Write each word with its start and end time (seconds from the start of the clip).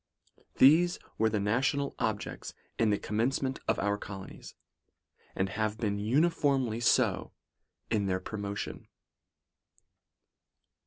These 0.55 0.97
were 1.19 1.29
the 1.29 1.39
na 1.39 1.59
tional 1.59 1.93
objects 1.99 2.55
in 2.79 2.89
the 2.89 2.97
commencement 2.97 3.59
of 3.67 3.77
our 3.77 3.99
colo 3.99 4.25
nies, 4.29 4.55
and 5.35 5.49
have 5.49 5.77
been 5.77 5.99
uniformly 5.99 6.79
so 6.79 7.33
in 7.91 8.07
their 8.07 8.19
promo 8.19 8.57
tion. 8.57 8.87